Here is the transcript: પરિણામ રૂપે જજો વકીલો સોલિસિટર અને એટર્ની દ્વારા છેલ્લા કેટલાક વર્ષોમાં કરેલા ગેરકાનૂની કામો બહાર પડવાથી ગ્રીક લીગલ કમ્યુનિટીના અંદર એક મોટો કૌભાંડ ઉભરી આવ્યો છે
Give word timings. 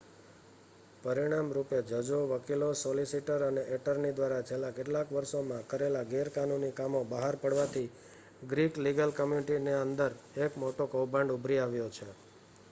પરિણામ 1.03 1.47
રૂપે 1.49 1.79
જજો 1.89 2.19
વકીલો 2.31 2.69
સોલિસિટર 2.75 3.41
અને 3.43 3.63
એટર્ની 3.75 4.13
દ્વારા 4.13 4.39
છેલ્લા 4.43 4.71
કેટલાક 4.71 5.07
વર્ષોમાં 5.11 5.67
કરેલા 5.67 6.09
ગેરકાનૂની 6.09 6.73
કામો 6.73 7.01
બહાર 7.11 7.35
પડવાથી 7.39 7.93
ગ્રીક 8.47 8.73
લીગલ 8.79 9.11
કમ્યુનિટીના 9.13 9.79
અંદર 9.81 10.11
એક 10.43 10.51
મોટો 10.57 10.83
કૌભાંડ 10.91 11.31
ઉભરી 11.31 11.61
આવ્યો 11.61 11.89
છે 11.91 12.09